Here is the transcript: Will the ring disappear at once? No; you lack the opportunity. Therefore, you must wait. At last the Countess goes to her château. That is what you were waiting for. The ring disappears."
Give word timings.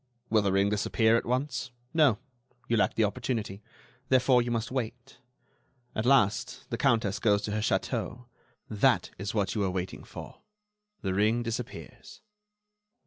Will 0.31 0.41
the 0.41 0.51
ring 0.51 0.69
disappear 0.71 1.15
at 1.15 1.27
once? 1.27 1.69
No; 1.93 2.17
you 2.67 2.75
lack 2.75 2.95
the 2.95 3.03
opportunity. 3.03 3.61
Therefore, 4.09 4.41
you 4.41 4.49
must 4.49 4.71
wait. 4.71 5.19
At 5.93 6.07
last 6.07 6.67
the 6.71 6.77
Countess 6.79 7.19
goes 7.19 7.43
to 7.43 7.51
her 7.51 7.59
château. 7.59 8.25
That 8.67 9.11
is 9.19 9.35
what 9.35 9.53
you 9.53 9.61
were 9.61 9.69
waiting 9.69 10.03
for. 10.03 10.39
The 11.03 11.13
ring 11.13 11.43
disappears." 11.43 12.21